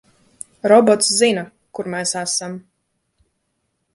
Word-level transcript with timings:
Robots 0.71 1.09
zina, 1.17 1.43
kur 1.79 1.91
mēs 1.95 2.15
esam. 2.23 2.55